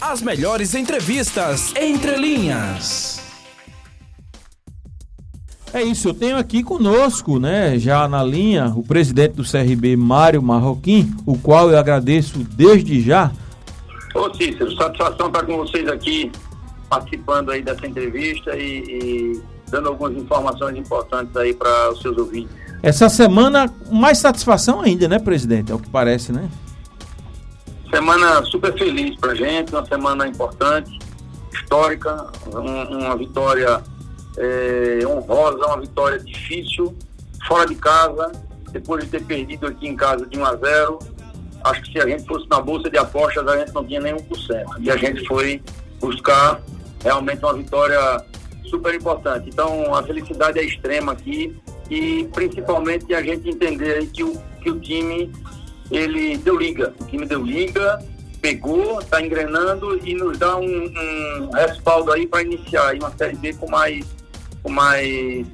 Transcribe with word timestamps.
As 0.00 0.22
melhores 0.22 0.74
entrevistas 0.74 1.74
entre 1.76 2.16
linhas. 2.16 3.20
É 5.74 5.82
isso, 5.82 6.08
eu 6.08 6.14
tenho 6.14 6.38
aqui 6.38 6.64
conosco, 6.64 7.38
né, 7.38 7.78
já 7.78 8.08
na 8.08 8.24
linha, 8.24 8.72
o 8.74 8.82
presidente 8.82 9.34
do 9.34 9.44
CRB, 9.44 9.96
Mário 9.96 10.42
Marroquim, 10.42 11.14
o 11.26 11.38
qual 11.38 11.70
eu 11.70 11.78
agradeço 11.78 12.38
desde 12.38 13.02
já. 13.02 13.30
Ô 14.14 14.32
Cícero, 14.34 14.74
satisfação 14.74 15.26
estar 15.26 15.44
com 15.44 15.58
vocês 15.58 15.86
aqui, 15.86 16.32
participando 16.88 17.50
aí 17.50 17.62
dessa 17.62 17.86
entrevista 17.86 18.56
e, 18.56 18.82
e 18.82 19.42
dando 19.70 19.90
algumas 19.90 20.16
informações 20.16 20.78
importantes 20.78 21.36
aí 21.36 21.52
para 21.52 21.92
os 21.92 22.00
seus 22.00 22.16
ouvintes. 22.16 22.56
Essa 22.82 23.10
semana, 23.10 23.70
mais 23.92 24.16
satisfação 24.16 24.80
ainda, 24.80 25.06
né, 25.06 25.18
presidente? 25.18 25.70
É 25.70 25.74
o 25.74 25.78
que 25.78 25.90
parece, 25.90 26.32
né? 26.32 26.48
Semana 27.90 28.44
super 28.44 28.72
feliz 28.78 29.16
pra 29.18 29.34
gente, 29.34 29.72
uma 29.72 29.84
semana 29.84 30.26
importante, 30.26 30.98
histórica, 31.52 32.30
um, 32.46 32.98
uma 32.98 33.16
vitória 33.16 33.82
é, 34.38 35.00
honrosa, 35.06 35.66
uma 35.66 35.80
vitória 35.80 36.18
difícil, 36.18 36.96
fora 37.46 37.66
de 37.66 37.74
casa, 37.74 38.30
depois 38.70 39.04
de 39.04 39.10
ter 39.10 39.24
perdido 39.24 39.66
aqui 39.66 39.88
em 39.88 39.96
casa 39.96 40.24
de 40.26 40.38
1 40.38 40.44
a 40.44 40.56
0 40.56 40.98
Acho 41.62 41.82
que 41.82 41.92
se 41.92 41.98
a 41.98 42.08
gente 42.08 42.26
fosse 42.26 42.48
na 42.48 42.60
bolsa 42.60 42.88
de 42.88 42.96
apostas, 42.96 43.46
a 43.46 43.58
gente 43.58 43.74
não 43.74 43.84
tinha 43.84 44.00
nem 44.00 44.14
1%. 44.14 44.64
E 44.80 44.90
a 44.90 44.96
gente 44.96 45.26
foi 45.26 45.62
buscar 46.00 46.60
realmente 47.02 47.44
uma 47.44 47.54
vitória 47.54 48.24
super 48.64 48.94
importante. 48.94 49.50
Então, 49.50 49.94
a 49.94 50.02
felicidade 50.02 50.58
é 50.58 50.64
extrema 50.64 51.12
aqui 51.12 51.54
e 51.90 52.26
principalmente 52.32 53.12
a 53.12 53.22
gente 53.22 53.50
entender 53.50 54.06
que 54.06 54.24
o, 54.24 54.40
que 54.62 54.70
o 54.70 54.80
time 54.80 55.30
ele 55.90 56.36
deu 56.38 56.56
liga. 56.56 56.94
O 57.00 57.04
time 57.04 57.26
deu 57.26 57.42
liga, 57.44 57.98
pegou, 58.40 59.00
está 59.00 59.20
engrenando 59.20 59.98
e 60.06 60.14
nos 60.14 60.38
dá 60.38 60.56
um, 60.56 60.64
um 60.64 61.50
respaldo 61.52 62.12
aí 62.12 62.26
para 62.26 62.42
iniciar 62.42 62.88
aí 62.88 62.98
uma 62.98 63.10
Série 63.16 63.36
B 63.36 63.52
com 63.54 63.68
mais 63.70 64.06
com 64.62 64.70
mais 64.70 65.46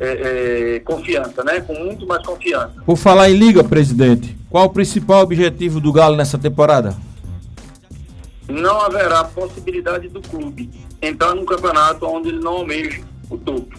é, 0.00 0.76
é, 0.76 0.80
confiança, 0.80 1.44
né? 1.44 1.60
Com 1.60 1.74
muito 1.74 2.06
mais 2.06 2.24
confiança. 2.24 2.74
Por 2.84 2.96
falar 2.96 3.30
em 3.30 3.36
liga, 3.36 3.62
presidente, 3.62 4.36
qual 4.48 4.66
o 4.66 4.70
principal 4.70 5.22
objetivo 5.22 5.80
do 5.80 5.92
Galo 5.92 6.16
nessa 6.16 6.38
temporada? 6.38 6.96
Não 8.48 8.80
haverá 8.80 9.22
possibilidade 9.24 10.08
do 10.08 10.20
clube 10.20 10.70
entrar 11.00 11.34
num 11.34 11.44
campeonato 11.44 12.04
onde 12.06 12.30
ele 12.30 12.40
não 12.40 12.58
almeja 12.58 13.00
o 13.28 13.38
topo. 13.38 13.78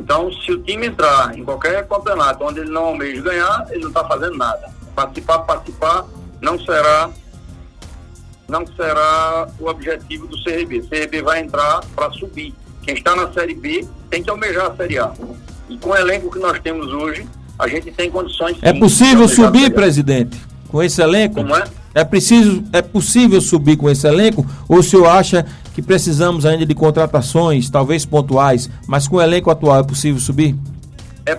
Então, 0.00 0.32
se 0.32 0.52
o 0.52 0.62
time 0.62 0.86
entrar 0.86 1.36
em 1.36 1.44
qualquer 1.44 1.86
campeonato 1.86 2.44
onde 2.44 2.60
ele 2.60 2.70
não 2.70 2.86
almeja 2.86 3.20
ganhar, 3.20 3.66
ele 3.68 3.80
não 3.80 3.88
está 3.88 4.04
fazendo 4.04 4.36
nada. 4.36 4.77
Participar, 4.98 5.38
participar 5.38 6.06
não 6.42 6.58
será 6.58 7.10
não 8.48 8.66
será 8.66 9.46
o 9.60 9.68
objetivo 9.68 10.26
do 10.26 10.42
CRB. 10.42 10.80
O 10.80 10.88
CRB 10.88 11.22
vai 11.22 11.40
entrar 11.40 11.84
para 11.94 12.10
subir. 12.10 12.52
Quem 12.82 12.94
está 12.94 13.14
na 13.14 13.32
Série 13.32 13.54
B 13.54 13.86
tem 14.10 14.24
que 14.24 14.28
almejar 14.28 14.72
a 14.72 14.74
Série 14.74 14.98
A. 14.98 15.12
E 15.68 15.78
com 15.78 15.90
o 15.90 15.96
elenco 15.96 16.28
que 16.32 16.40
nós 16.40 16.58
temos 16.58 16.88
hoje, 16.88 17.24
a 17.56 17.68
gente 17.68 17.92
tem 17.92 18.10
condições. 18.10 18.56
É 18.60 18.72
possível 18.72 19.28
subir, 19.28 19.72
presidente, 19.72 20.36
com 20.66 20.82
esse 20.82 21.00
elenco? 21.00 21.36
Como 21.36 21.54
é? 21.54 21.62
É 21.94 22.02
preciso, 22.02 22.64
é 22.72 22.82
possível 22.82 23.40
subir 23.40 23.76
com 23.76 23.88
esse 23.88 24.04
elenco? 24.04 24.44
Ou 24.68 24.78
o 24.78 24.82
senhor 24.82 25.06
acha 25.06 25.46
que 25.76 25.80
precisamos 25.80 26.44
ainda 26.44 26.66
de 26.66 26.74
contratações, 26.74 27.70
talvez 27.70 28.04
pontuais, 28.04 28.68
mas 28.88 29.06
com 29.06 29.14
o 29.14 29.22
elenco 29.22 29.48
atual 29.48 29.78
é 29.78 29.84
possível 29.84 30.20
subir? 30.20 30.56
É, 31.24 31.38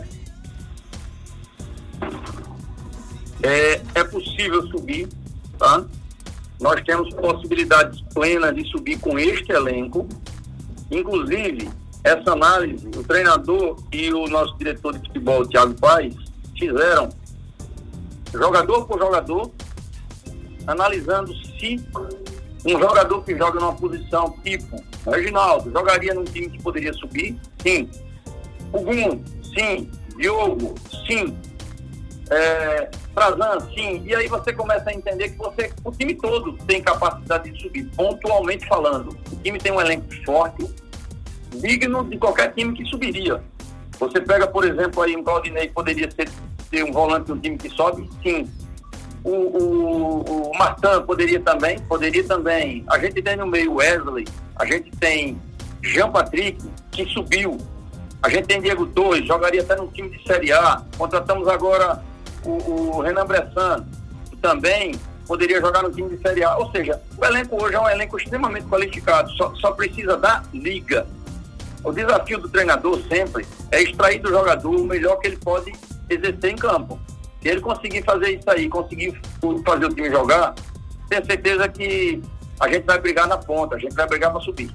é, 3.43 3.81
é 3.95 4.03
possível 4.03 4.65
subir, 4.67 5.07
tá? 5.57 5.85
Nós 6.59 6.81
temos 6.81 7.13
possibilidades 7.13 8.01
plenas 8.13 8.53
de 8.55 8.65
subir 8.69 8.99
com 8.99 9.17
este 9.17 9.51
elenco. 9.51 10.07
Inclusive, 10.91 11.69
essa 12.03 12.31
análise, 12.31 12.87
o 12.87 13.03
treinador 13.03 13.77
e 13.91 14.11
o 14.11 14.27
nosso 14.27 14.57
diretor 14.57 14.97
de 14.97 15.07
futebol, 15.07 15.45
Thiago 15.47 15.73
Paes, 15.75 16.15
fizeram 16.57 17.09
jogador 18.33 18.85
por 18.85 18.99
jogador, 18.99 19.51
analisando 20.67 21.33
se 21.35 21.81
um 22.65 22.71
jogador 22.71 23.23
que 23.23 23.37
joga 23.37 23.59
numa 23.59 23.73
posição 23.73 24.35
tipo 24.43 24.83
Reginaldo 25.09 25.71
jogaria 25.71 26.13
num 26.13 26.25
time 26.25 26.49
que 26.49 26.61
poderia 26.61 26.93
subir? 26.93 27.37
Sim. 27.61 27.89
O 28.73 28.81
Gum, 28.81 29.23
sim. 29.55 29.89
Diogo, 30.17 30.75
sim. 31.07 31.35
É, 32.29 32.89
Frazan, 33.13 33.59
sim. 33.73 34.03
E 34.05 34.15
aí 34.15 34.27
você 34.27 34.53
começa 34.53 34.89
a 34.89 34.93
entender 34.93 35.29
que 35.29 35.37
você, 35.37 35.71
o 35.83 35.91
time 35.91 36.13
todo 36.15 36.53
tem 36.65 36.81
capacidade 36.81 37.49
de 37.49 37.61
subir, 37.61 37.85
pontualmente 37.95 38.67
falando. 38.67 39.17
O 39.31 39.35
time 39.37 39.57
tem 39.57 39.71
um 39.71 39.81
elenco 39.81 40.07
forte, 40.25 40.65
digno 41.55 42.03
de 42.03 42.17
qualquer 42.17 42.53
time 42.53 42.73
que 42.73 42.85
subiria. 42.85 43.41
Você 43.99 44.21
pega, 44.21 44.47
por 44.47 44.63
exemplo, 44.63 45.01
aí 45.01 45.15
um 45.15 45.23
Claudinei 45.23 45.67
que 45.67 45.73
poderia 45.73 46.09
ser, 46.11 46.29
ser 46.69 46.83
um 46.83 46.91
volante 46.91 47.25
de 47.25 47.31
um 47.33 47.39
time 47.39 47.57
que 47.57 47.69
sobe? 47.69 48.07
Sim. 48.23 48.49
O, 49.23 49.31
o, 49.31 50.51
o 50.51 50.57
Martin 50.57 51.05
poderia 51.05 51.39
também? 51.41 51.79
Poderia 51.79 52.23
também. 52.23 52.85
A 52.89 52.97
gente 52.99 53.21
tem 53.21 53.35
no 53.35 53.45
meio 53.45 53.75
Wesley, 53.75 54.25
a 54.55 54.65
gente 54.65 54.89
tem 54.91 55.37
Jean 55.81 56.09
Patrick, 56.09 56.63
que 56.91 57.05
subiu. 57.07 57.57
A 58.21 58.29
gente 58.29 58.47
tem 58.47 58.61
Diego 58.61 58.85
Torres, 58.87 59.25
jogaria 59.25 59.61
até 59.61 59.75
no 59.75 59.87
time 59.87 60.09
de 60.09 60.23
Série 60.25 60.53
A. 60.53 60.81
Contratamos 60.97 61.47
agora 61.47 62.01
o, 62.43 62.97
o 62.97 63.01
Renan 63.01 63.25
Bressan, 63.25 63.85
também 64.41 64.95
poderia 65.27 65.61
jogar 65.61 65.83
no 65.83 65.91
time 65.91 66.09
de 66.09 66.21
Série 66.21 66.43
A. 66.43 66.57
Ou 66.57 66.71
seja, 66.71 66.99
o 67.17 67.23
elenco 67.23 67.63
hoje 67.63 67.75
é 67.75 67.79
um 67.79 67.89
elenco 67.89 68.17
extremamente 68.17 68.67
qualificado, 68.67 69.29
só, 69.33 69.53
só 69.55 69.71
precisa 69.71 70.17
da 70.17 70.43
liga. 70.53 71.05
O 71.83 71.91
desafio 71.91 72.39
do 72.39 72.49
treinador 72.49 72.99
sempre 73.07 73.45
é 73.71 73.81
extrair 73.83 74.19
do 74.19 74.29
jogador 74.29 74.75
o 74.75 74.83
melhor 74.85 75.17
que 75.19 75.27
ele 75.27 75.37
pode 75.37 75.71
exercer 76.09 76.51
em 76.51 76.55
campo. 76.55 76.99
Se 77.41 77.47
ele 77.47 77.61
conseguir 77.61 78.03
fazer 78.03 78.37
isso 78.37 78.49
aí, 78.49 78.67
conseguir 78.67 79.19
fazer 79.65 79.85
o 79.85 79.89
time 79.89 80.09
jogar, 80.09 80.55
tenho 81.07 81.25
certeza 81.25 81.69
que 81.69 82.21
a 82.59 82.67
gente 82.67 82.85
vai 82.85 82.99
brigar 82.99 83.27
na 83.27 83.37
ponta, 83.37 83.75
a 83.75 83.79
gente 83.79 83.95
vai 83.95 84.07
brigar 84.07 84.31
para 84.31 84.41
subir. 84.41 84.69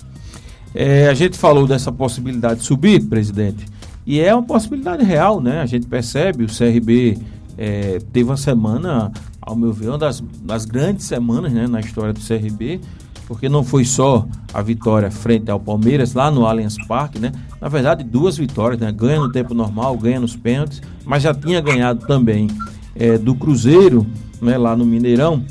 É, 0.75 1.09
a 1.09 1.15
gente 1.15 1.37
falou 1.37 1.67
dessa 1.67 1.93
possibilidade 1.93 2.61
de 2.61 2.67
subir, 2.67 3.01
presidente, 3.03 3.67
e 4.07 4.21
é 4.21 4.35
uma 4.35 4.43
possibilidade 4.43 5.05
real, 5.05 5.41
né? 5.41 5.61
A 5.61 5.67
gente 5.67 5.87
percebe, 5.87 6.45
o 6.45 6.47
CRB 6.47 7.19
é, 7.57 8.01
teve 8.13 8.29
uma 8.29 8.37
semana, 8.37 9.13
ao 9.41 9.57
meu 9.57 9.73
ver, 9.73 9.89
uma 9.89 9.99
das, 9.99 10.23
das 10.43 10.65
grandes 10.65 11.07
semanas 11.07 11.53
né, 11.53 11.67
na 11.67 11.81
história 11.81 12.13
do 12.13 12.21
CRB, 12.21 12.81
porque 13.27 13.49
não 13.49 13.65
foi 13.65 13.85
só 13.85 14.27
a 14.53 14.61
vitória 14.61 15.11
frente 15.11 15.51
ao 15.51 15.59
Palmeiras 15.59 16.15
lá 16.15 16.31
no 16.31 16.47
Allianz 16.47 16.77
Parque, 16.87 17.19
né? 17.19 17.33
Na 17.61 17.69
verdade, 17.69 18.05
duas 18.05 18.37
vitórias, 18.37 18.81
né? 18.81 18.93
Ganha 18.93 19.19
no 19.19 19.33
tempo 19.33 19.55
normal, 19.55 19.97
ganha 19.97 20.21
nos 20.21 20.37
pênaltis, 20.37 20.83
mas 21.05 21.23
já 21.23 21.33
tinha 21.33 21.61
ganhado 21.61 22.07
também 22.07 22.49
é, 22.95 23.17
do 23.17 23.35
Cruzeiro, 23.35 24.07
né? 24.43 24.59
Lá 24.59 24.77
no 24.77 24.85
Mineirão. 24.85 25.43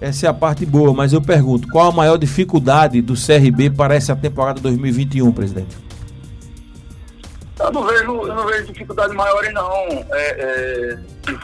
Essa 0.00 0.26
é 0.26 0.28
a 0.28 0.34
parte 0.34 0.66
boa, 0.66 0.92
mas 0.92 1.12
eu 1.12 1.22
pergunto, 1.22 1.68
qual 1.68 1.88
a 1.90 1.92
maior 1.92 2.18
dificuldade 2.18 3.00
do 3.00 3.14
CRB 3.14 3.70
para 3.70 3.94
essa 3.94 4.14
temporada 4.16 4.60
2021, 4.60 5.30
presidente? 5.32 5.76
Eu 7.62 7.70
não 7.70 7.86
vejo, 7.86 8.26
eu 8.26 8.34
não 8.34 8.46
vejo 8.46 8.72
dificuldade 8.72 9.14
maior 9.14 9.44
não, 9.52 9.86
é, 10.12 10.12
é, 10.12 10.98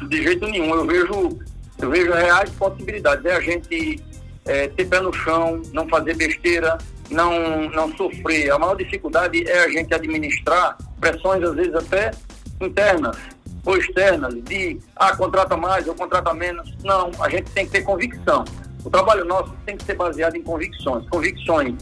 de 0.08 0.22
jeito 0.22 0.46
nenhum. 0.48 0.74
Eu 0.74 0.84
vejo, 0.84 1.38
eu 1.78 1.90
vejo 1.90 2.12
reais 2.12 2.50
possibilidades. 2.50 3.24
É 3.24 3.36
a 3.36 3.40
gente 3.40 4.02
é, 4.44 4.66
ter 4.68 4.86
pé 4.86 5.00
no 5.00 5.12
chão, 5.12 5.62
não 5.72 5.88
fazer 5.88 6.16
besteira, 6.16 6.76
não, 7.08 7.70
não 7.70 7.96
sofrer. 7.96 8.50
A 8.50 8.58
maior 8.58 8.74
dificuldade 8.74 9.48
é 9.48 9.64
a 9.64 9.68
gente 9.68 9.94
administrar 9.94 10.76
pressões, 11.00 11.42
às 11.42 11.54
vezes 11.54 11.74
até 11.74 12.10
internas 12.60 13.16
ou 13.64 13.76
externas, 13.76 14.34
de 14.44 14.80
ah, 14.96 15.14
contrata 15.16 15.56
mais 15.56 15.86
ou 15.86 15.94
contrata 15.94 16.34
menos. 16.34 16.74
Não, 16.82 17.10
a 17.20 17.28
gente 17.28 17.50
tem 17.52 17.64
que 17.66 17.72
ter 17.72 17.82
convicção. 17.82 18.44
O 18.84 18.90
trabalho 18.90 19.24
nosso 19.24 19.52
tem 19.66 19.76
que 19.76 19.84
ser 19.84 19.94
baseado 19.94 20.36
em 20.36 20.42
convicções. 20.42 21.08
Convicções 21.08 21.74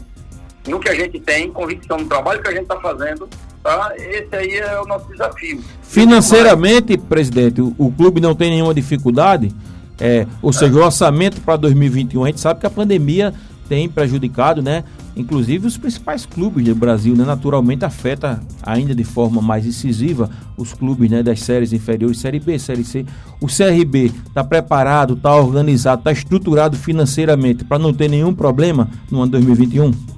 no 0.67 0.79
que 0.79 0.89
a 0.89 0.93
gente 0.93 1.19
tem, 1.19 1.51
convicção 1.51 1.97
no 1.97 2.05
trabalho 2.07 2.41
que 2.41 2.49
a 2.49 2.51
gente 2.51 2.63
está 2.63 2.79
fazendo. 2.79 3.29
Tá? 3.67 3.91
Esse 3.97 4.33
aí 4.33 4.59
é 4.59 4.79
o 4.79 4.85
nosso 4.85 5.11
desafio. 5.11 5.61
Financeiramente, 5.81 6.97
presidente, 6.97 7.59
o, 7.59 7.75
o 7.77 7.91
clube 7.91 8.21
não 8.21 8.33
tem 8.33 8.49
nenhuma 8.49 8.73
dificuldade? 8.73 9.53
É, 9.99 10.25
ou 10.41 10.53
seja, 10.53 10.73
o 10.73 10.81
orçamento 10.81 11.41
para 11.41 11.57
2021, 11.57 12.23
a 12.23 12.27
gente 12.27 12.39
sabe 12.39 12.61
que 12.61 12.65
a 12.65 12.69
pandemia 12.69 13.33
tem 13.67 13.89
prejudicado, 13.89 14.61
né? 14.61 14.85
Inclusive 15.17 15.67
os 15.67 15.75
principais 15.75 16.25
clubes 16.25 16.63
do 16.63 16.73
Brasil, 16.75 17.13
né? 17.13 17.25
Naturalmente 17.25 17.83
afeta 17.83 18.41
ainda 18.63 18.95
de 18.95 19.03
forma 19.03 19.41
mais 19.41 19.65
incisiva 19.65 20.29
os 20.55 20.71
clubes 20.73 21.11
né? 21.11 21.21
das 21.21 21.41
séries 21.41 21.73
inferiores, 21.73 22.19
Série 22.19 22.39
B, 22.39 22.57
Série 22.57 22.85
C. 22.85 23.05
O 23.41 23.47
CRB 23.47 24.13
está 24.29 24.45
preparado, 24.45 25.15
está 25.15 25.35
organizado, 25.35 25.99
está 25.99 26.13
estruturado 26.13 26.77
financeiramente 26.77 27.65
para 27.65 27.77
não 27.77 27.93
ter 27.93 28.09
nenhum 28.09 28.33
problema 28.33 28.89
no 29.11 29.23
ano 29.23 29.33
2021? 29.33 30.16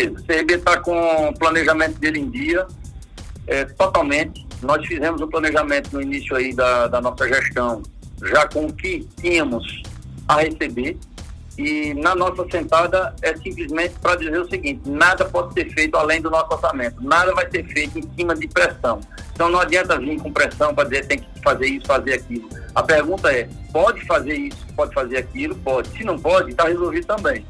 Certeza. 0.00 0.20
O 0.20 0.26
CRB 0.26 0.54
está 0.54 0.80
com 0.80 1.28
o 1.28 1.38
planejamento 1.38 1.98
dele 1.98 2.20
em 2.20 2.30
dia, 2.30 2.66
é, 3.46 3.64
totalmente. 3.64 4.46
Nós 4.62 4.84
fizemos 4.86 5.20
um 5.20 5.28
planejamento 5.28 5.92
no 5.92 6.02
início 6.02 6.36
aí 6.36 6.54
da, 6.54 6.86
da 6.86 7.00
nossa 7.00 7.26
gestão 7.26 7.82
já 8.22 8.46
com 8.46 8.66
o 8.66 8.72
que 8.72 9.08
tínhamos 9.16 9.82
a 10.28 10.36
receber 10.36 10.98
E 11.56 11.94
na 11.94 12.14
nossa 12.14 12.46
sentada 12.50 13.14
é 13.22 13.34
simplesmente 13.36 13.94
para 14.00 14.16
dizer 14.16 14.40
o 14.40 14.48
seguinte: 14.48 14.88
nada 14.88 15.24
pode 15.24 15.52
ser 15.54 15.70
feito 15.72 15.96
além 15.96 16.20
do 16.20 16.30
nosso 16.30 16.52
orçamento, 16.52 17.02
nada 17.02 17.34
vai 17.34 17.50
ser 17.50 17.64
feito 17.64 17.98
em 17.98 18.10
cima 18.16 18.34
de 18.34 18.46
pressão. 18.48 19.00
Então 19.34 19.48
não 19.48 19.60
adianta 19.60 19.98
vir 19.98 20.20
com 20.20 20.32
pressão 20.32 20.74
para 20.74 20.88
dizer 20.88 21.06
tem 21.06 21.18
que 21.18 21.26
fazer 21.42 21.66
isso, 21.66 21.86
fazer 21.86 22.14
aquilo. 22.14 22.48
A 22.74 22.82
pergunta 22.82 23.32
é: 23.32 23.48
pode 23.72 24.06
fazer 24.06 24.34
isso, 24.34 24.66
pode 24.76 24.94
fazer 24.94 25.18
aquilo? 25.18 25.54
Pode. 25.56 25.88
Se 25.88 26.04
não 26.04 26.18
pode, 26.18 26.50
está 26.50 26.64
resolvido 26.64 27.06
também. 27.06 27.44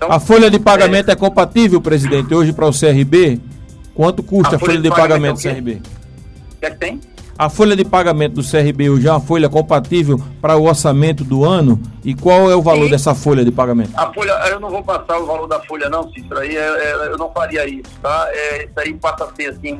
Então, 0.00 0.10
a 0.10 0.18
folha 0.18 0.50
de 0.50 0.58
pagamento 0.58 1.10
é, 1.10 1.12
é 1.12 1.14
compatível, 1.14 1.78
presidente, 1.78 2.34
hoje 2.34 2.54
para 2.54 2.66
o 2.66 2.72
CRB? 2.72 3.38
Quanto 3.94 4.22
custa 4.22 4.54
a, 4.54 4.56
a 4.56 4.58
folha, 4.58 4.78
de, 4.78 4.84
de 4.84 4.88
pagamento, 4.88 5.36
do 5.36 5.42
CRB? 5.42 5.82
O 6.54 6.58
que 6.58 6.66
é 6.66 6.70
que 6.70 6.76
tem? 6.78 7.00
A 7.38 7.50
folha 7.50 7.76
de 7.76 7.84
pagamento 7.84 8.36
do 8.36 8.42
CRB 8.42 8.88
hoje 8.88 9.06
é 9.06 9.10
uma 9.10 9.20
folha 9.20 9.46
compatível 9.46 10.18
para 10.40 10.56
o 10.56 10.64
orçamento 10.64 11.22
do 11.22 11.44
ano? 11.44 11.78
E 12.02 12.14
qual 12.14 12.50
é 12.50 12.56
o 12.56 12.62
valor 12.62 12.84
Sim. 12.84 12.92
dessa 12.92 13.14
folha 13.14 13.44
de 13.44 13.52
pagamento? 13.52 13.90
A 13.94 14.10
folha, 14.10 14.32
eu 14.48 14.58
não 14.58 14.70
vou 14.70 14.82
passar 14.82 15.18
o 15.18 15.26
valor 15.26 15.46
da 15.46 15.60
folha 15.60 15.90
não, 15.90 16.10
Cícero, 16.14 16.38
aí 16.38 16.56
é, 16.56 16.60
é, 16.60 17.08
eu 17.08 17.18
não 17.18 17.30
faria 17.30 17.68
isso, 17.68 17.90
tá? 18.00 18.26
É, 18.32 18.64
isso 18.64 18.72
aí 18.78 18.94
passa 18.94 19.24
a 19.24 19.34
ser 19.34 19.50
assim, 19.50 19.78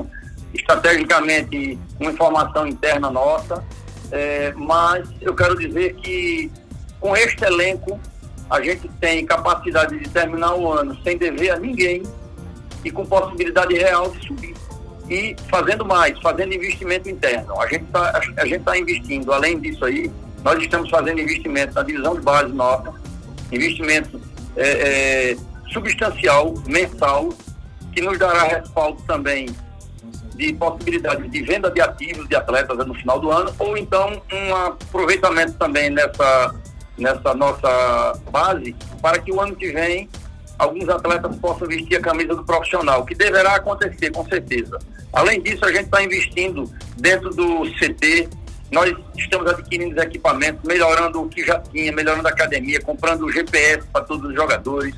estrategicamente 0.53 1.79
uma 1.99 2.11
informação 2.11 2.67
interna 2.67 3.11
nossa, 3.11 3.65
é, 4.13 4.53
mas 4.55 5.09
eu 5.23 5.35
quero 5.35 5.59
dizer 5.59 5.95
que 5.95 6.53
com 7.01 7.17
este 7.17 7.43
elenco 7.43 7.99
a 8.51 8.61
gente 8.61 8.89
tem 9.01 9.25
capacidade 9.25 9.99
de 9.99 10.09
terminar 10.09 10.55
o 10.57 10.73
ano 10.73 10.97
sem 11.05 11.17
dever 11.17 11.51
a 11.51 11.57
ninguém 11.57 12.03
e 12.85 12.91
com 12.91 13.07
possibilidade 13.07 13.75
real 13.75 14.11
de 14.11 14.27
subir 14.27 14.55
e 15.09 15.37
fazendo 15.49 15.85
mais, 15.85 16.19
fazendo 16.21 16.55
investimento 16.55 17.09
interno. 17.09 17.61
A 17.61 17.67
gente 17.67 17.85
está 17.85 18.21
a 18.37 18.45
gente 18.47 18.63
tá 18.63 18.77
investindo, 18.77 19.33
além 19.33 19.59
disso 19.59 19.85
aí, 19.85 20.11
nós 20.43 20.61
estamos 20.63 20.91
fazendo 20.91 21.21
investimento 21.21 21.75
na 21.75 21.83
divisão 21.83 22.15
de 22.15 22.23
base 22.23 22.53
nossa, 22.53 22.93
investimento 23.53 24.21
é, 24.57 25.33
é, 25.33 25.37
substancial, 25.73 26.55
mensal, 26.67 27.29
que 27.93 28.01
nos 28.01 28.19
dará 28.19 28.45
respaldo 28.45 29.03
também 29.03 29.49
de 30.35 30.53
possibilidade 30.55 31.29
de 31.29 31.43
venda 31.43 31.71
de 31.71 31.81
ativos 31.81 32.29
de 32.29 32.35
atletas 32.35 32.79
no 32.87 32.95
final 32.95 33.21
do 33.21 33.31
ano, 33.31 33.53
ou 33.59 33.77
então 33.77 34.23
um 34.33 34.57
aproveitamento 34.57 35.53
também 35.55 35.91
nessa, 35.91 36.55
nessa 37.01 37.35
nossa 37.35 38.19
base, 38.31 38.75
para 39.03 39.19
que 39.19 39.33
o 39.33 39.41
ano 39.41 39.57
que 39.57 39.73
vem 39.73 40.09
alguns 40.59 40.89
atletas 40.89 41.35
possam 41.37 41.67
vestir 41.67 41.97
a 41.97 42.01
camisa 42.01 42.35
do 42.35 42.45
profissional, 42.45 43.05
que 43.05 43.15
deverá 43.15 43.57
acontecer, 43.57 44.11
com 44.11 44.25
certeza. 44.27 44.79
Além 45.13 45.41
disso, 45.41 45.65
a 45.65 45.73
gente 45.73 45.85
está 45.85 46.03
investindo 46.03 46.71
dentro 46.99 47.31
do 47.31 47.63
CT, 47.79 48.29
nós 48.71 48.95
estamos 49.17 49.51
adquirindo 49.51 49.97
os 49.97 50.03
equipamentos, 50.03 50.63
melhorando 50.65 51.23
o 51.23 51.29
que 51.29 51.45
já 51.45 51.59
tinha, 51.59 51.91
melhorando 51.91 52.29
a 52.29 52.31
academia, 52.31 52.81
comprando 52.81 53.23
o 53.25 53.33
GPS 53.33 53.87
para 53.93 54.05
todos 54.05 54.29
os 54.29 54.35
jogadores, 54.35 54.95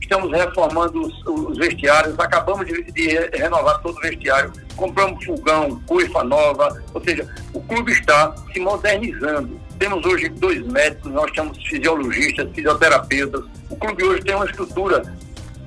estamos 0.00 0.30
reformando 0.30 1.00
os, 1.00 1.26
os 1.26 1.58
vestiários, 1.58 2.18
acabamos 2.18 2.66
de, 2.66 2.82
de, 2.92 3.08
renovar 3.36 3.80
todo 3.80 3.96
o 3.96 4.00
vestiário, 4.00 4.52
compramos 4.76 5.24
fogão, 5.24 5.80
coifa 5.86 6.22
nova, 6.22 6.80
ou 6.94 7.02
seja, 7.02 7.28
o 7.52 7.60
clube 7.60 7.90
está 7.90 8.34
se 8.52 8.60
modernizando. 8.60 9.60
Temos 9.78 10.04
hoje 10.06 10.28
dois 10.28 10.66
médicos, 10.66 11.12
nós 11.12 11.30
temos 11.32 11.62
fisiologistas, 11.66 12.50
fisioterapeutas. 12.54 13.44
O 13.68 13.76
clube 13.76 14.04
hoje 14.04 14.22
tem 14.22 14.34
uma 14.34 14.46
estrutura 14.46 15.02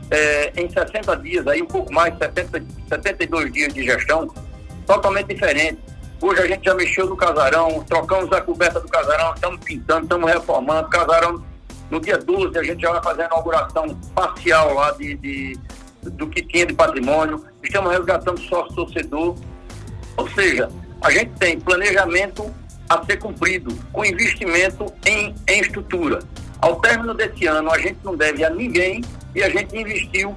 é, 0.10 0.52
em 0.62 0.70
60 0.70 1.16
dias, 1.18 1.48
aí 1.48 1.62
um 1.62 1.68
pouco 1.68 1.94
mais, 1.94 2.18
70, 2.18 2.64
72 2.88 3.52
dias 3.52 3.74
de 3.74 3.84
gestão, 3.84 4.28
totalmente 4.88 5.28
diferente. 5.28 5.78
Hoje 6.22 6.42
a 6.42 6.48
gente 6.48 6.66
já 6.66 6.74
mexeu 6.74 7.08
no 7.08 7.16
casarão, 7.16 7.84
trocamos 7.88 8.32
a 8.34 8.42
coberta 8.42 8.80
do 8.80 8.88
casarão, 8.88 9.34
estamos 9.34 9.64
pintando, 9.64 10.04
estamos 10.04 10.30
reformando. 10.30 10.88
O 10.88 10.90
casarão, 10.90 11.44
no 11.90 12.00
dia 12.02 12.18
12, 12.18 12.58
a 12.58 12.64
gente 12.64 12.82
já 12.82 12.92
vai 12.92 13.04
fazer 13.04 13.24
a 13.24 13.26
inauguração 13.28 13.96
parcial 14.14 14.74
lá 14.74 14.92
de, 14.92 15.16
de 15.16 15.60
do 16.04 16.28
que 16.28 16.42
tinha 16.42 16.66
de 16.66 16.74
patrimônio. 16.74 17.46
Estamos 17.64 17.92
resgatando 17.92 18.40
sócio 18.42 18.76
torcedor. 18.76 19.36
Ou 20.18 20.30
seja, 20.32 20.70
a 21.02 21.12
gente 21.12 21.32
tem 21.40 21.60
planejamento 21.60 22.54
a 22.90 23.06
ser 23.06 23.18
cumprido 23.18 23.78
com 23.94 24.04
investimento 24.04 24.92
em, 25.06 25.34
em 25.48 25.62
estrutura. 25.62 26.20
Ao 26.60 26.76
término 26.82 27.14
desse 27.14 27.46
ano, 27.46 27.72
a 27.72 27.78
gente 27.78 28.00
não 28.04 28.18
deve 28.18 28.44
a 28.44 28.50
ninguém 28.50 29.02
e 29.36 29.44
a 29.44 29.50
gente 29.50 29.78
investiu 29.78 30.34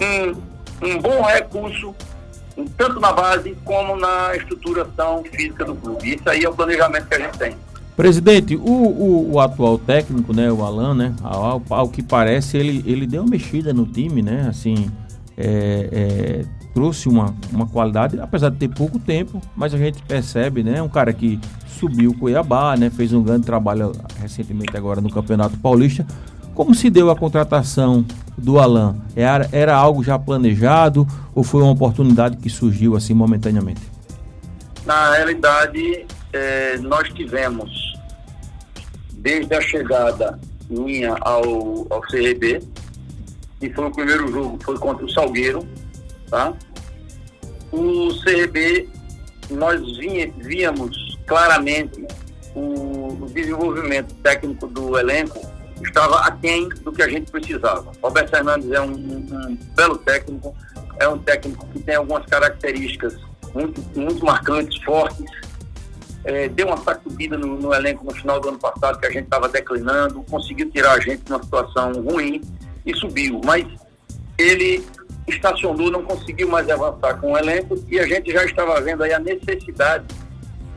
um, 0.00 0.86
um 0.86 0.98
bom 0.98 1.22
recurso, 1.22 1.94
tanto 2.76 3.00
na 3.00 3.12
base 3.12 3.56
como 3.64 3.96
na 3.96 4.36
estruturação 4.36 5.22
física 5.24 5.64
do 5.64 5.74
clube. 5.76 6.16
Isso 6.16 6.28
aí 6.28 6.44
é 6.44 6.48
o 6.48 6.54
planejamento 6.54 7.06
que 7.06 7.14
a 7.14 7.20
gente 7.20 7.38
tem. 7.38 7.56
Presidente, 7.96 8.56
o, 8.56 8.60
o, 8.60 9.32
o 9.32 9.40
atual 9.40 9.78
técnico, 9.78 10.34
né, 10.34 10.52
o 10.52 10.62
Alan, 10.62 10.94
né, 10.94 11.14
ao, 11.22 11.62
ao, 11.70 11.88
que 11.88 12.02
parece, 12.02 12.58
ele, 12.58 12.84
ele 12.84 13.06
deu 13.06 13.22
uma 13.22 13.30
mexida 13.30 13.72
no 13.72 13.86
time, 13.86 14.20
né, 14.20 14.46
assim, 14.50 14.90
é, 15.34 15.88
é, 15.90 16.44
trouxe 16.74 17.08
uma, 17.08 17.34
uma 17.50 17.66
qualidade, 17.66 18.20
apesar 18.20 18.50
de 18.50 18.58
ter 18.58 18.68
pouco 18.68 18.98
tempo, 18.98 19.40
mas 19.56 19.72
a 19.72 19.78
gente 19.78 20.02
percebe, 20.02 20.62
né, 20.62 20.82
um 20.82 20.90
cara 20.90 21.10
que 21.10 21.40
subiu 21.78 22.10
o 22.10 22.14
Cuiabá, 22.18 22.76
né, 22.76 22.90
fez 22.90 23.12
um 23.12 23.22
grande 23.22 23.46
trabalho 23.46 23.92
recentemente 24.20 24.76
agora 24.76 25.00
no 25.00 25.10
Campeonato 25.10 25.56
Paulista, 25.58 26.06
como 26.54 26.74
se 26.74 26.88
deu 26.88 27.10
a 27.10 27.16
contratação 27.16 28.04
do 28.36 28.58
Alan? 28.58 28.96
Era, 29.14 29.48
era 29.52 29.76
algo 29.76 30.02
já 30.02 30.18
planejado 30.18 31.06
ou 31.34 31.44
foi 31.44 31.62
uma 31.62 31.72
oportunidade 31.72 32.38
que 32.38 32.48
surgiu 32.48 32.96
assim 32.96 33.12
momentaneamente? 33.12 33.82
Na 34.86 35.12
realidade, 35.12 36.06
é, 36.32 36.78
nós 36.78 37.10
tivemos, 37.10 37.94
desde 39.12 39.54
a 39.54 39.60
chegada 39.60 40.38
minha 40.70 41.14
ao, 41.20 41.86
ao 41.90 42.00
CRB, 42.02 42.60
que 43.60 43.70
foi 43.70 43.84
o 43.86 43.90
primeiro 43.90 44.32
jogo, 44.32 44.58
foi 44.64 44.78
contra 44.78 45.04
o 45.04 45.10
Salgueiro, 45.10 45.66
tá? 46.30 46.54
O 47.70 48.08
CRB, 48.22 48.88
nós 49.50 49.80
víamos 50.38 51.05
claramente 51.26 52.06
o, 52.54 53.26
desenvolvimento 53.32 54.14
técnico 54.22 54.66
do 54.68 54.98
elenco 54.98 55.38
estava 55.82 56.20
aquém 56.20 56.68
do 56.68 56.90
que 56.90 57.02
a 57.02 57.08
gente 57.08 57.30
precisava. 57.30 57.92
Roberto 58.02 58.30
Fernandes 58.30 58.70
é 58.70 58.80
um, 58.80 58.92
um, 58.92 59.50
um 59.50 59.58
belo 59.74 59.98
técnico, 59.98 60.54
é 60.98 61.06
um 61.06 61.18
técnico 61.18 61.66
que 61.66 61.80
tem 61.80 61.96
algumas 61.96 62.24
características 62.26 63.14
muito, 63.52 63.82
muito 63.94 64.24
marcantes, 64.24 64.82
fortes. 64.82 65.26
É, 66.24 66.48
deu 66.48 66.66
uma 66.66 66.78
sacudida 66.78 67.36
no, 67.36 67.58
no, 67.58 67.74
elenco 67.74 68.04
no 68.04 68.12
final 68.12 68.40
do 68.40 68.48
ano 68.48 68.58
passado, 68.58 68.98
que 68.98 69.06
a 69.06 69.10
gente 69.10 69.24
estava 69.24 69.48
declinando, 69.48 70.24
conseguiu 70.24 70.70
tirar 70.70 70.92
a 70.92 71.00
gente 71.00 71.22
de 71.22 71.32
uma 71.32 71.42
situação 71.42 71.92
ruim 71.92 72.40
e 72.84 72.94
subiu. 72.96 73.40
Mas 73.44 73.66
ele 74.38 74.84
estacionou, 75.28 75.90
não 75.90 76.02
conseguiu 76.02 76.48
mais 76.48 76.68
avançar 76.70 77.20
com 77.20 77.32
o 77.32 77.38
elenco 77.38 77.76
e 77.88 78.00
a 78.00 78.06
gente 78.06 78.32
já 78.32 78.44
estava 78.44 78.80
vendo 78.80 79.02
aí 79.04 79.12
a 79.12 79.18
necessidade 79.18 80.06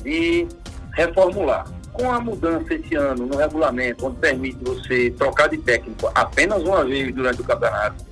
de 0.03 0.47
reformular 0.93 1.65
com 1.93 2.11
a 2.11 2.19
mudança 2.19 2.73
esse 2.73 2.95
ano 2.95 3.25
no 3.25 3.37
regulamento, 3.37 4.05
onde 4.05 4.17
permite 4.17 4.63
você 4.63 5.11
trocar 5.11 5.49
de 5.49 5.57
técnico 5.57 6.09
apenas 6.15 6.63
uma 6.63 6.83
vez 6.85 7.13
durante 7.13 7.41
o 7.41 7.43
campeonato, 7.43 8.05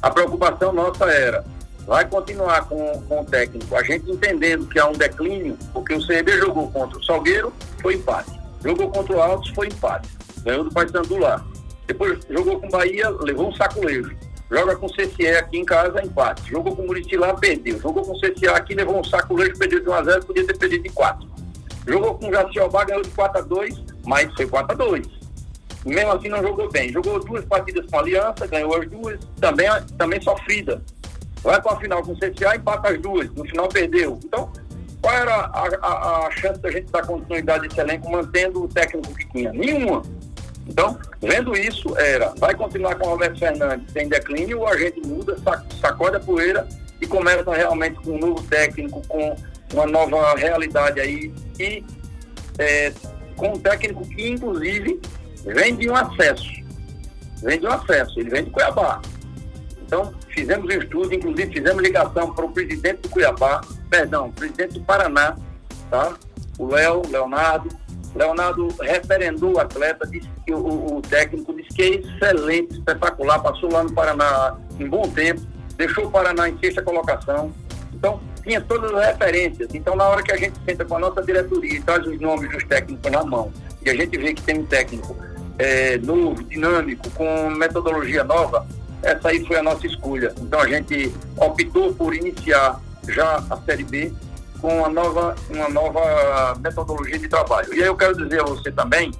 a 0.00 0.10
preocupação 0.10 0.72
nossa 0.72 1.04
era, 1.06 1.44
vai 1.86 2.06
continuar 2.06 2.68
com, 2.68 3.02
com 3.08 3.22
o 3.22 3.24
técnico, 3.24 3.74
a 3.74 3.82
gente 3.82 4.10
entendendo 4.10 4.66
que 4.66 4.78
há 4.78 4.86
um 4.86 4.92
declínio, 4.92 5.56
porque 5.72 5.94
o 5.94 6.06
CRB 6.06 6.38
jogou 6.38 6.70
contra 6.70 6.98
o 6.98 7.02
Salgueiro, 7.04 7.52
foi 7.80 7.94
empate. 7.94 8.30
Jogou 8.62 8.90
contra 8.90 9.16
o 9.16 9.20
Altos, 9.20 9.50
foi 9.50 9.68
empate. 9.68 10.08
Ganhou 10.42 10.64
do 10.64 10.70
Paysandu 10.70 11.18
lá. 11.18 11.44
Depois 11.86 12.18
jogou 12.30 12.60
com 12.60 12.66
o 12.66 12.70
Bahia, 12.70 13.10
levou 13.10 13.48
um 13.48 13.54
saculejo. 13.54 14.14
Joga 14.50 14.76
com 14.76 14.86
o 14.86 14.92
CCE 14.92 15.28
aqui 15.28 15.58
em 15.58 15.64
casa, 15.64 16.04
empate. 16.04 16.50
Jogou 16.50 16.76
com 16.76 16.82
o 16.82 16.86
Murici 16.86 17.16
lá, 17.16 17.34
perdeu. 17.34 17.80
Jogou 17.80 18.04
com 18.04 18.12
o 18.12 18.20
CCE 18.20 18.48
aqui, 18.48 18.74
levou 18.74 19.00
um 19.00 19.04
saculejo, 19.04 19.58
perdeu 19.58 19.80
de 19.80 19.88
1 19.88 19.92
a 19.92 20.04
0 20.04 20.26
podia 20.26 20.46
ter 20.46 20.56
perdido 20.56 20.82
de 20.82 20.90
4. 20.90 21.28
Jogou 21.86 22.14
com 22.14 22.28
o 22.28 22.32
Jaciobá, 22.32 22.84
ganhou 22.84 23.02
de 23.02 23.10
4 23.10 23.38
a 23.38 23.42
2 23.42 23.84
mas 24.06 24.32
foi 24.34 24.46
4 24.46 24.72
a 24.72 24.74
2 24.74 25.06
Mesmo 25.84 26.12
assim 26.12 26.28
não 26.28 26.42
jogou 26.42 26.70
bem. 26.70 26.90
Jogou 26.90 27.22
duas 27.22 27.44
partidas 27.44 27.84
com 27.90 27.96
a 27.96 28.00
Aliança, 28.00 28.46
ganhou 28.46 28.74
as 28.74 28.88
duas, 28.88 29.18
também, 29.38 29.68
também 29.98 30.20
sofrida. 30.20 30.82
Vai 31.42 31.60
para 31.60 31.72
a 31.72 31.80
final 31.80 32.02
com 32.02 32.12
o 32.12 32.16
CCA, 32.16 32.56
empata 32.56 32.88
as 32.88 33.00
duas. 33.00 33.30
No 33.32 33.44
final 33.44 33.68
perdeu. 33.68 34.18
Então, 34.24 34.50
qual 35.02 35.14
era 35.14 35.34
a, 35.34 35.68
a, 35.82 36.26
a 36.26 36.30
chance 36.30 36.58
da 36.60 36.70
gente 36.70 36.90
dar 36.90 37.06
continuidade 37.06 37.68
desse 37.68 37.78
elenco 37.78 38.10
mantendo 38.10 38.64
o 38.64 38.68
técnico 38.68 39.14
que 39.14 39.28
tinha? 39.28 39.52
Nenhuma. 39.52 40.00
Então, 40.66 40.98
vendo 41.20 41.56
isso, 41.56 41.96
era, 41.98 42.32
vai 42.38 42.54
continuar 42.54 42.94
com 42.96 43.06
o 43.06 43.10
Roberto 43.10 43.38
Fernandes 43.38 43.92
sem 43.92 44.08
declínio, 44.08 44.60
ou 44.60 44.68
a 44.68 44.76
gente 44.76 45.00
muda, 45.06 45.36
sacode 45.80 46.16
a 46.16 46.20
poeira 46.20 46.66
e 47.00 47.06
começa 47.06 47.52
realmente 47.52 48.00
com 48.00 48.12
um 48.12 48.18
novo 48.18 48.42
técnico, 48.44 49.02
com 49.06 49.36
uma 49.72 49.86
nova 49.86 50.34
realidade 50.36 51.00
aí 51.00 51.32
e 51.58 51.84
é, 52.58 52.92
com 53.36 53.48
um 53.48 53.58
técnico 53.58 54.06
que, 54.08 54.28
inclusive, 54.28 55.00
vem 55.44 55.76
de 55.76 55.90
um 55.90 55.96
acesso. 55.96 56.48
Vem 57.42 57.60
de 57.60 57.66
um 57.66 57.70
acesso, 57.70 58.18
ele 58.18 58.30
vem 58.30 58.44
de 58.44 58.50
Cuiabá. 58.50 59.02
Então, 59.86 60.14
fizemos 60.30 60.66
um 60.66 60.78
estudo, 60.78 61.14
inclusive 61.14 61.52
fizemos 61.52 61.82
ligação 61.82 62.32
para 62.32 62.44
o 62.44 62.50
presidente 62.50 63.02
do 63.02 63.08
Cuiabá, 63.10 63.60
perdão, 63.90 64.30
presidente 64.30 64.74
do 64.74 64.80
Paraná, 64.80 65.36
tá? 65.90 66.14
o 66.58 66.66
Léo, 66.66 67.02
Leonardo, 67.10 67.68
Leonardo 68.14 68.68
referendou 68.80 69.54
o 69.54 69.60
atleta, 69.60 70.06
disse 70.06 70.28
que 70.46 70.52
o, 70.52 70.96
o, 70.96 71.02
técnico 71.02 71.52
disse 71.54 71.68
que 71.70 71.82
é 71.82 71.94
excelente, 71.96 72.74
espetacular, 72.74 73.40
passou 73.40 73.70
lá 73.70 73.82
no 73.82 73.92
Paraná 73.92 74.56
em 74.78 74.88
bom 74.88 75.02
tempo, 75.08 75.42
deixou 75.76 76.06
o 76.06 76.10
Paraná 76.10 76.48
em 76.48 76.58
sexta 76.58 76.82
colocação. 76.82 77.52
Então, 77.92 78.20
tinha 78.42 78.60
todas 78.60 78.92
as 78.94 79.06
referências. 79.06 79.68
Então, 79.74 79.96
na 79.96 80.04
hora 80.04 80.22
que 80.22 80.30
a 80.30 80.36
gente 80.36 80.54
senta 80.64 80.84
com 80.84 80.96
a 80.96 80.98
nossa 80.98 81.22
diretoria 81.22 81.74
e 81.74 81.80
traz 81.80 82.06
os 82.06 82.20
nomes 82.20 82.50
dos 82.50 82.62
técnicos 82.64 83.10
na 83.10 83.24
mão, 83.24 83.52
e 83.84 83.90
a 83.90 83.94
gente 83.94 84.16
vê 84.16 84.32
que 84.32 84.42
tem 84.42 84.60
um 84.60 84.66
técnico 84.66 85.16
é, 85.58 85.98
novo, 85.98 86.42
dinâmico, 86.44 87.10
com 87.10 87.50
metodologia 87.50 88.22
nova, 88.22 88.66
essa 89.02 89.28
aí 89.28 89.44
foi 89.44 89.56
a 89.56 89.62
nossa 89.62 89.86
escolha. 89.86 90.32
Então, 90.40 90.60
a 90.60 90.68
gente 90.68 91.12
optou 91.36 91.92
por 91.94 92.14
iniciar 92.14 92.80
já 93.08 93.42
a 93.50 93.56
Série 93.58 93.84
B 93.84 94.12
com 94.64 94.78
uma 94.78 94.88
nova, 94.88 95.36
uma 95.50 95.68
nova 95.68 96.54
metodologia 96.58 97.18
de 97.18 97.28
trabalho. 97.28 97.74
E 97.74 97.82
aí 97.82 97.86
eu 97.86 97.94
quero 97.94 98.16
dizer 98.16 98.40
a 98.40 98.44
você 98.44 98.72
também 98.72 99.12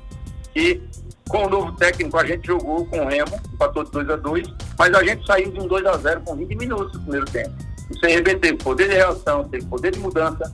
que 0.55 0.83
com 1.29 1.45
o 1.45 1.51
novo 1.51 1.73
técnico 1.73 2.17
a 2.17 2.25
gente 2.25 2.47
jogou 2.47 2.87
com 2.87 3.01
o 3.01 3.09
Remo, 3.09 3.39
empatou 3.53 3.85
de 3.85 3.91
2 3.91 4.09
a 4.09 4.17
2 4.17 4.49
mas 4.79 4.95
a 4.95 5.05
gente 5.05 5.27
saiu 5.27 5.51
de 5.53 5.61
um 5.61 5.69
2 5.69 5.85
a 5.85 5.99
0 5.99 6.23
com 6.23 6.35
20 6.35 6.55
minutos 6.57 6.95
no 6.95 7.01
primeiro 7.01 7.27
tempo. 7.27 7.53
O 7.91 8.01
CRB 8.01 8.37
teve 8.37 8.57
poder 8.57 8.89
de 8.89 8.95
reação, 8.95 9.45
teve 9.45 9.67
poder 9.67 9.91
de 9.91 9.99
mudança, 9.99 10.51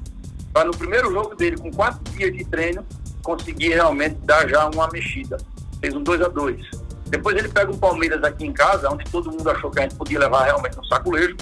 para 0.53 0.65
no 0.65 0.77
primeiro 0.77 1.13
jogo 1.13 1.37
dele, 1.37 1.57
com 1.57 1.71
quatro 1.71 2.03
dias 2.13 2.37
de 2.37 2.45
treino, 2.47 2.85
conseguir 3.23 3.69
realmente 3.69 4.17
dar 4.25 4.49
já 4.49 4.69
uma 4.69 4.89
mexida. 4.89 5.37
Fez 5.81 5.95
um 5.95 6.03
2 6.03 6.21
a 6.23 6.29
2 6.29 6.69
Depois 7.07 7.37
ele 7.37 7.49
pega 7.49 7.71
o 7.71 7.79
Palmeiras 7.79 8.25
aqui 8.25 8.45
em 8.45 8.53
casa, 8.53 8.91
onde 8.91 9.05
todo 9.05 9.31
mundo 9.31 9.49
achou 9.49 9.71
que 9.71 9.79
a 9.79 9.83
gente 9.83 9.95
podia 9.95 10.19
levar 10.19 10.47
realmente 10.47 10.77
um 10.81 10.85
saculejo. 10.85 11.37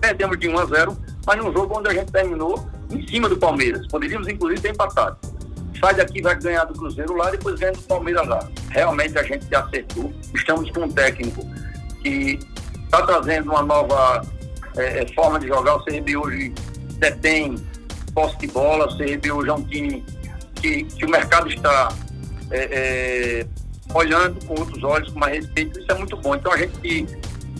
Perdemos 0.00 0.36
de 0.40 0.48
1 0.48 0.58
a 0.58 0.64
0 0.66 1.03
mas 1.26 1.36
num 1.38 1.52
jogo 1.52 1.78
onde 1.78 1.88
a 1.88 1.94
gente 1.94 2.12
terminou 2.12 2.66
em 2.90 3.06
cima 3.06 3.28
do 3.28 3.36
Palmeiras. 3.36 3.86
Poderíamos, 3.88 4.28
inclusive, 4.28 4.60
ter 4.60 4.70
empatado. 4.70 5.16
Sai 5.80 5.94
daqui, 5.94 6.22
vai 6.22 6.38
ganhar 6.38 6.64
do 6.64 6.74
Cruzeiro 6.74 7.14
lá, 7.16 7.30
depois 7.30 7.58
ganha 7.58 7.72
do 7.72 7.82
Palmeiras 7.82 8.26
lá. 8.28 8.48
Realmente 8.70 9.18
a 9.18 9.22
gente 9.22 9.52
acertou. 9.54 10.12
Estamos 10.34 10.70
com 10.70 10.84
um 10.84 10.90
técnico 10.90 11.44
que 12.02 12.38
está 12.84 13.02
trazendo 13.06 13.50
uma 13.50 13.62
nova 13.62 14.22
é, 14.76 15.02
é 15.02 15.14
forma 15.14 15.38
de 15.38 15.48
jogar. 15.48 15.76
O 15.76 15.84
CRB 15.84 16.16
hoje 16.16 16.54
detém 16.98 17.56
posse 18.14 18.38
de 18.38 18.46
bola. 18.48 18.86
O 18.86 18.96
CRB 18.96 19.32
hoje 19.32 19.48
é 19.48 19.52
um 19.52 19.64
time 19.64 20.04
que, 20.54 20.84
que 20.84 21.04
o 21.04 21.10
mercado 21.10 21.48
está 21.48 21.88
é, 22.50 23.40
é, 23.40 23.46
olhando 23.92 24.44
com 24.46 24.54
outros 24.58 24.82
olhos, 24.84 25.10
com 25.12 25.18
mais 25.18 25.34
respeito. 25.34 25.80
Isso 25.80 25.90
é 25.90 25.94
muito 25.94 26.16
bom. 26.16 26.34
Então 26.34 26.52
a 26.52 26.56
gente 26.56 27.06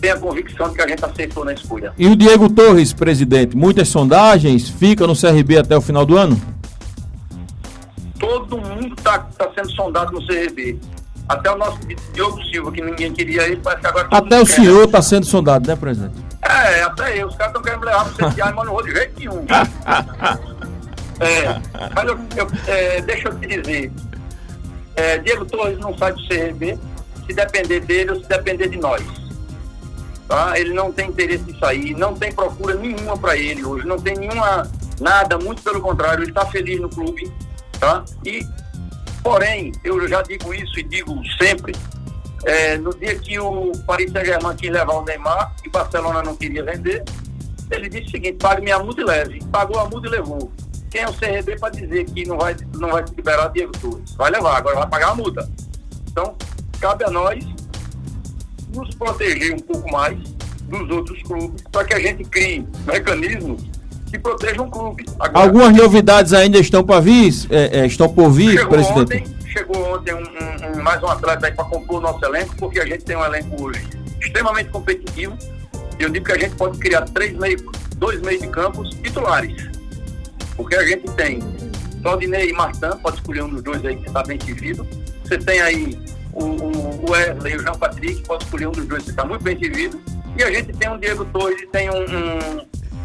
tem 0.01 0.11
a 0.11 0.17
convicção 0.17 0.69
de 0.69 0.75
que 0.75 0.81
a 0.81 0.87
gente 0.87 1.03
acertou 1.03 1.45
na 1.45 1.53
escolha. 1.53 1.93
E 1.97 2.07
o 2.07 2.15
Diego 2.15 2.49
Torres, 2.49 2.93
presidente, 2.93 3.55
muitas 3.55 3.87
sondagens, 3.87 4.69
fica 4.69 5.07
no 5.07 5.15
CRB 5.15 5.57
até 5.57 5.75
o 5.75 5.81
final 5.81 6.05
do 6.05 6.17
ano? 6.17 6.39
Todo 8.19 8.57
mundo 8.57 8.95
está 8.97 9.19
tá 9.19 9.49
sendo 9.55 9.71
sondado 9.71 10.11
no 10.11 10.25
CRB. 10.25 10.79
Até 11.27 11.51
o 11.51 11.57
nosso 11.57 11.79
Diogo 12.13 12.39
Silva, 12.45 12.71
que 12.71 12.81
ninguém 12.81 13.11
queria 13.11 13.47
ele, 13.47 13.57
parece 13.57 13.81
que 13.81 13.87
agora. 13.87 14.07
Até 14.11 14.39
o 14.39 14.45
senhor 14.45 14.85
está 14.85 15.01
sendo 15.01 15.25
sondado, 15.25 15.67
né, 15.67 15.75
presidente? 15.75 16.13
É, 16.43 16.83
até 16.83 17.21
eu. 17.21 17.27
Os 17.27 17.35
caras 17.35 17.55
estão 17.55 17.63
querendo 17.63 17.79
me 17.79 17.85
levar 17.87 18.05
para 18.05 18.27
o 18.27 18.31
CTA, 18.31 18.53
mas 18.53 18.65
não 18.65 18.73
vou 18.73 18.83
de 18.83 18.91
jeito 18.91 19.19
nenhum. 19.19 19.45
é, 21.19 21.61
mas 21.95 22.07
eu, 22.07 22.19
eu, 22.35 22.47
é, 22.67 23.01
deixa 23.01 23.29
eu 23.29 23.39
te 23.39 23.47
dizer. 23.47 23.91
É, 24.95 25.17
Diego 25.17 25.45
Torres 25.45 25.79
não 25.79 25.97
sai 25.97 26.13
do 26.13 26.27
CRB 26.27 26.77
se 27.25 27.33
depender 27.33 27.79
dele 27.79 28.11
ou 28.11 28.21
se 28.21 28.29
depender 28.29 28.69
de 28.69 28.77
nós. 28.77 29.01
Tá? 30.27 30.59
Ele 30.59 30.73
não 30.73 30.91
tem 30.91 31.09
interesse 31.09 31.49
em 31.49 31.59
sair, 31.59 31.95
não 31.95 32.15
tem 32.15 32.31
procura 32.31 32.73
nenhuma 32.75 33.17
para 33.17 33.37
ele 33.37 33.63
hoje, 33.63 33.85
não 33.85 33.99
tem 33.99 34.15
nenhuma 34.15 34.69
nada, 34.99 35.37
muito 35.37 35.61
pelo 35.61 35.79
contrário, 35.81 36.23
ele 36.23 36.31
está 36.31 36.45
feliz 36.47 36.79
no 36.79 36.89
clube, 36.89 37.31
tá? 37.79 38.03
E, 38.25 38.43
porém, 39.21 39.71
eu 39.83 40.07
já 40.07 40.23
digo 40.23 40.51
isso 40.53 40.79
e 40.79 40.83
digo 40.83 41.13
sempre, 41.37 41.73
é, 42.45 42.77
no 42.77 42.91
dia 42.95 43.15
que 43.19 43.39
o 43.39 43.71
Paris 43.85 44.11
Saint-Germain 44.11 44.55
quis 44.55 44.71
levar 44.71 44.93
o 44.93 45.03
Neymar 45.03 45.55
e 45.63 45.69
Barcelona 45.69 46.23
não 46.23 46.35
queria 46.35 46.63
vender, 46.63 47.03
ele 47.71 47.89
disse 47.89 48.07
o 48.07 48.11
seguinte, 48.11 48.37
pague 48.37 48.61
minha 48.61 48.79
multa 48.79 49.01
e 49.01 49.03
leve. 49.03 49.43
Pagou 49.51 49.79
a 49.79 49.89
multa 49.89 50.07
e 50.07 50.11
levou. 50.11 50.51
Quem 50.91 51.01
é 51.01 51.09
o 51.09 51.13
CRB 51.13 51.59
para 51.59 51.71
dizer 51.71 52.05
que 52.05 52.25
não 52.25 52.37
vai, 52.37 52.55
não 52.75 52.91
vai 52.91 53.03
liberar 53.15 53.47
Diego 53.49 53.71
Torres? 53.79 54.13
Vai 54.15 54.31
levar, 54.31 54.57
agora 54.57 54.75
vai 54.77 54.87
pagar 54.87 55.09
a 55.09 55.15
multa. 55.15 55.49
Então, 56.09 56.37
cabe 56.79 57.03
a 57.03 57.09
nós 57.09 57.43
nos 58.75 58.93
proteger 58.95 59.53
um 59.53 59.59
pouco 59.59 59.91
mais 59.91 60.17
dos 60.69 60.89
outros 60.89 61.21
clubes, 61.23 61.63
para 61.71 61.85
que 61.85 61.93
a 61.93 61.99
gente 61.99 62.23
crie 62.25 62.67
mecanismos 62.85 63.63
que 64.09 64.19
protejam 64.19 64.65
o 64.65 64.71
clube. 64.71 65.05
Agora, 65.19 65.45
Algumas 65.45 65.75
novidades 65.75 66.33
ainda 66.33 66.57
estão 66.59 66.83
para 66.83 66.99
vir, 66.99 67.33
é, 67.49 67.79
é, 67.79 67.85
estão 67.85 68.09
por 68.09 68.29
vir, 68.29 68.51
chegou 68.51 68.69
presidente? 68.69 68.99
Ontem, 68.99 69.23
chegou 69.51 69.95
ontem 69.95 70.13
um, 70.13 70.17
um, 70.19 70.79
um, 70.79 70.83
mais 70.83 71.01
um 71.01 71.07
atleta 71.07 71.47
aí 71.47 71.53
para 71.53 71.65
compor 71.65 71.97
o 71.97 72.01
nosso 72.01 72.23
elenco, 72.25 72.55
porque 72.57 72.79
a 72.79 72.85
gente 72.85 73.03
tem 73.03 73.15
um 73.15 73.23
elenco 73.23 73.63
hoje 73.63 73.81
extremamente 74.19 74.69
competitivo. 74.69 75.37
E 75.99 76.03
eu 76.03 76.09
digo 76.09 76.25
que 76.25 76.31
a 76.31 76.37
gente 76.37 76.55
pode 76.55 76.77
criar 76.77 77.01
três 77.03 77.33
meio, 77.37 77.57
dois 77.97 78.21
meios 78.21 78.41
de 78.41 78.47
campos 78.49 78.89
titulares. 79.01 79.69
Porque 80.55 80.75
a 80.75 80.85
gente 80.85 81.09
tem 81.11 81.39
Claudinei 82.01 82.49
e 82.49 82.53
Martin, 82.53 82.97
pode 83.01 83.17
escolher 83.17 83.43
um 83.43 83.49
dos 83.49 83.63
dois 83.63 83.83
aí 83.85 83.95
que 83.95 84.07
está 84.07 84.23
bem 84.23 84.39
servido. 84.39 84.87
Você 85.23 85.37
tem 85.37 85.59
aí 85.61 85.97
o, 86.35 87.05
o 87.05 87.11
Wesley 87.11 87.53
e 87.53 87.57
o 87.57 87.59
Jean 87.61 87.73
Patrick, 87.73 88.21
pode 88.23 88.43
escolher 88.43 88.67
um 88.67 88.71
dos 88.71 88.85
dois 88.85 89.03
que 89.03 89.09
está 89.09 89.25
muito 89.25 89.43
bem 89.43 89.57
servido. 89.57 89.99
E 90.37 90.43
a 90.43 90.51
gente 90.51 90.73
tem 90.73 90.89
um 90.89 90.99
Diego 90.99 91.23
Torres 91.25 91.61
e 91.61 91.67
tem 91.67 91.89
um, 91.89 92.03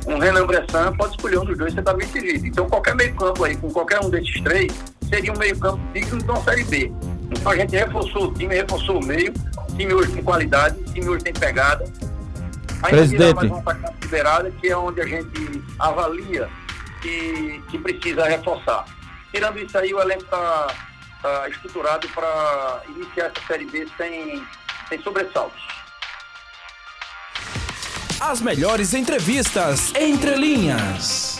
um, 0.08 0.14
um 0.14 0.18
Renan 0.18 0.46
Bressan, 0.46 0.92
pode 0.96 1.12
escolher 1.12 1.38
um 1.38 1.44
dos 1.44 1.56
dois 1.56 1.72
que 1.72 1.80
está 1.80 1.94
bem 1.94 2.08
servido. 2.08 2.46
Então 2.46 2.68
qualquer 2.68 2.96
meio 2.96 3.14
campo 3.14 3.44
aí, 3.44 3.56
com 3.56 3.70
qualquer 3.70 4.00
um 4.00 4.10
desses 4.10 4.40
três, 4.40 4.72
seria 5.08 5.32
um 5.32 5.38
meio 5.38 5.56
campo 5.58 5.80
digno 5.94 6.18
de 6.18 6.24
uma 6.24 6.42
Série 6.42 6.64
B. 6.64 6.92
Então 7.30 7.52
a 7.52 7.56
gente 7.56 7.76
reforçou 7.76 8.24
o 8.24 8.34
time, 8.34 8.54
reforçou 8.56 9.00
o 9.00 9.06
meio, 9.06 9.32
o 9.56 9.76
time 9.76 9.94
hoje 9.94 10.12
tem 10.12 10.22
qualidade, 10.24 10.80
o 10.80 10.84
time 10.92 11.08
hoje 11.08 11.24
tem 11.24 11.32
pegada. 11.32 11.84
Ainda 12.82 12.96
Presidente. 12.96 13.34
mais 13.34 13.50
um 13.50 13.56
atacante 13.56 13.94
liberado, 14.02 14.52
que 14.52 14.68
é 14.68 14.76
onde 14.76 15.00
a 15.00 15.06
gente 15.06 15.62
avalia 15.78 16.48
que, 17.00 17.62
que 17.70 17.78
precisa 17.78 18.24
reforçar. 18.24 18.84
Tirando 19.32 19.58
isso 19.58 19.76
aí, 19.78 19.94
o 19.94 20.00
elenco 20.00 20.24
está 20.24 20.74
uh, 21.24 21.48
estruturado 21.48 22.08
para 22.10 22.82
iniciar 22.88 23.26
essa 23.26 23.46
Série 23.46 23.66
B 23.66 23.86
sem, 23.96 24.46
sem 24.88 25.02
sobressaltos. 25.02 25.60
As 28.20 28.40
melhores 28.40 28.92
entrevistas 28.92 29.94
entre 29.94 30.34
linhas. 30.36 31.39